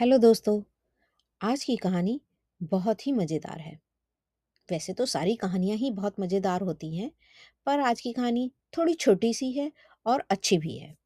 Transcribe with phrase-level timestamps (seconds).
[0.00, 0.62] Hello दोस्तों,
[1.40, 2.20] आज की कहानी
[2.62, 3.80] बहुत ही मज़ेदार है।
[4.70, 7.10] वैसे तो सारी कहानियाँ ही बहुत मज़ेदार होती हैं,
[7.66, 9.72] पर आज की कहानी थोड़ी छोटी सी है
[10.06, 10.96] और अच्छी भी है।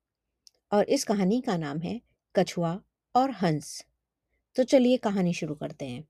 [0.73, 2.01] और इस कहानी का नाम है
[2.37, 2.81] कछुआ
[3.15, 3.87] और हंस।
[4.57, 6.05] तो चलिए कहानी शुरू करते हैं।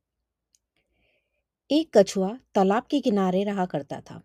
[1.71, 4.23] एक कछुआ तालाब के किनारे रहा करता था।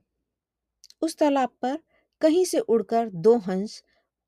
[1.02, 1.80] उस तालाब पर
[2.22, 3.84] कहीं से उड़कर दो हंस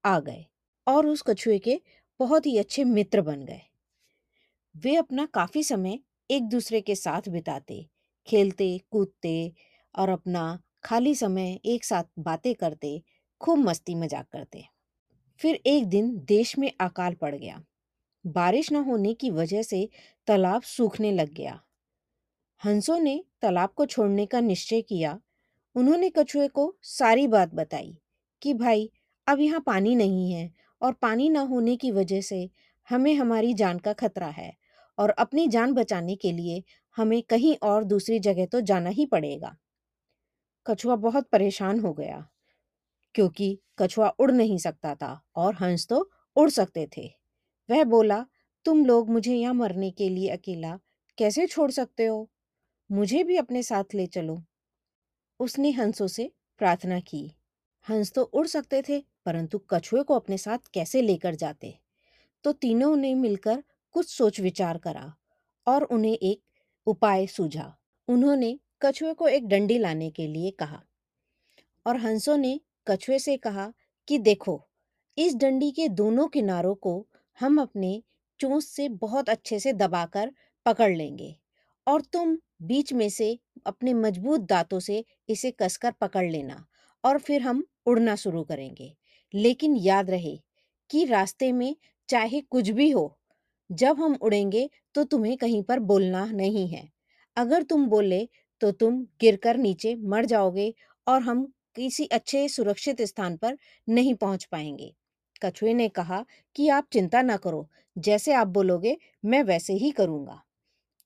[0.06, 0.46] आ गए
[0.88, 1.82] और उस कछुए के
[2.20, 3.62] बहुत ही अच्छे मित्र बन गए।
[4.86, 6.00] वे अपना काफ़ी समय
[6.32, 7.86] एक दूसरे के साथ बिताते,
[8.28, 9.54] खेलते, कूदते
[9.96, 13.02] और अपना खाली समय एक साथ बातें करते,
[13.42, 14.66] खूब मस्ती मज़ाक करते।
[15.42, 17.64] फिर एक दिन देश में अकाल पड़ गया।
[18.26, 19.90] बारिश न होने की वजह से
[20.28, 21.60] तालाब सूखने लग गया।
[22.66, 25.20] हंसों ने तालाब को छोड़ने का निश्चय किया।
[25.76, 27.98] उन्होंने कछुए को सारी बात बताई
[28.42, 28.92] कि, भाई,
[29.28, 30.52] अब यहाँ पानी नहीं है
[30.82, 32.50] और पानी न होने की वजह से
[32.90, 34.69] हमें हमारी जान का खतरा है।
[35.00, 36.64] और अपनी जान बचाने के लिए
[36.98, 39.56] हमें कहीं और दूसरी जगह तो जाना ही पड़ेगा।
[40.66, 42.26] कछुआ बहुत परेशान हो गया,
[43.16, 47.10] क्योंकि कछुआ उड़ नहीं सकता था और हंस तो उड़ सकते थे।
[47.70, 48.26] वह बोला,
[48.66, 50.78] तुम लोग मुझे यहाँ मरने के लिए अकेला
[51.18, 52.30] कैसे छोड़ सकते हो?
[52.90, 54.42] मुझे भी अपने साथ ले चलो।
[55.40, 57.32] उसने हंसों से प्रार्थना की।
[57.88, 61.74] हंस तो उड़ सकते थे, परंतु कछुए को अपने साथ कैसे लेकर जाते?
[62.46, 63.64] तो तीनों ने मिलकर
[63.96, 65.14] कुछ सोच विचार करा
[65.68, 66.42] और उन्हें एक
[66.88, 67.74] उपाय सूझा।
[68.08, 70.82] उन्होंने कछुए को एक डंडी लाने के लिए कहा
[71.86, 73.74] और हंसों ने कछुए से कहा
[74.08, 74.62] कि देखो,
[75.18, 77.08] इस डंडी के दोनों किनारों को
[77.40, 78.04] हम अपने
[78.40, 80.32] चोंच से बहुत अच्छे से दबाकर
[80.66, 81.36] पकड़ लेंगे
[81.88, 86.66] और तुम बीच में से अपने मज़बूत दांतों से इसे कसकर पकड़ लेना
[87.04, 88.96] और फिर हम उड़ना शुरू करेंगे।
[89.34, 90.38] लेकिन याद रहे
[90.90, 91.76] कि रास्ते में
[92.10, 93.19] चाहे कुछ भी हो
[93.70, 96.88] जब हम उड़ेंगे तो तुम्हें कहीं पर बोलना नहीं है।
[97.38, 98.28] अगर तुम बोले
[98.62, 100.74] तो तुम गिरकर नीचे मर जाओगे
[101.08, 103.58] और हम किसी अच्छे सुरक्षित स्थान पर
[103.88, 104.94] नहीं पहुँच पाएँगे।
[105.42, 106.24] कछुए ने कहा
[106.56, 110.42] कि आप चिंता ना करो, जैसे आप बोलोगे, मैं वैसे ही करूँगा।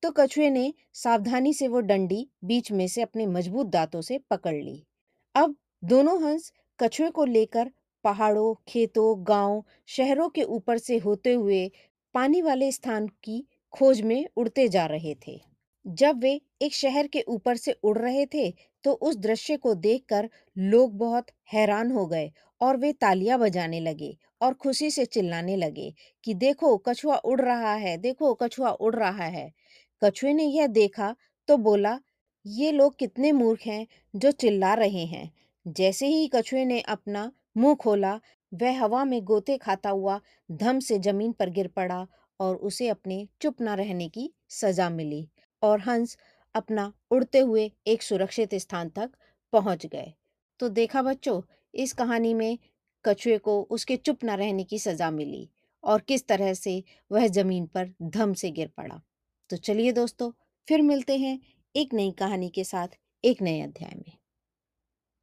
[0.03, 4.55] तो कछुए ने सावधानी से वो डंडी बीच में से अपने मज़बूत दांतों से पकड़
[4.55, 4.83] ली।
[5.35, 7.71] अब दोनों हंस कछुए को लेकर
[8.05, 11.69] पहाड़ों, खेतों, गाँव, शहरों के ऊपर से होते हुए
[12.15, 13.43] पानी वाले स्थान की
[13.73, 15.39] खोज में उड़ते जा रहे थे।
[15.85, 18.49] जब वे एक शहर के ऊपर से उड़ रहे थे
[18.83, 22.31] तो उस दृश्य को देखकर लोग बहुत हैरान हो गए
[22.61, 25.93] और वे तालियाँ बजाने लगे और खुशी से चिल्लाने लगे
[26.23, 29.51] कि, देखो, कछुआ उड़ रहा है, देखो, कछुआ उड़ रहा है।
[30.01, 31.15] कछुए ने यह देखा
[31.47, 31.99] तो बोला,
[32.45, 33.85] ये लोग कितने मूर्ख हैं
[34.15, 35.31] जो चिल्ला रहे हैं।
[35.65, 38.19] जैसे ही कछुए ने अपना मुँह खोला
[38.53, 40.19] वह हवा में गोते खाता हुआ
[40.51, 42.07] धम से ज़मीन पर गिर पड़ा
[42.39, 45.27] और उसे अपने चुप न रहने की सजा मिली
[45.61, 46.17] और हंस
[46.55, 49.11] अपना उड़ते हुए एक सुरक्षित स्थान तक
[49.53, 50.13] पहुँच गए।
[50.59, 51.41] तो देखा बच्चों,
[51.73, 52.57] इस कहानी में
[53.05, 55.49] कछुए को उसके चुप न रहने की सजा मिली
[55.83, 59.01] और किस तरह से वह ज़मीन पर धम से गिर पड़ा।
[59.49, 60.31] तो चलिए दोस्तों,
[60.67, 61.39] फिर मिलते हैं
[61.75, 62.87] एक नई कहानी के साथ
[63.23, 64.17] एक नए अध्याय में।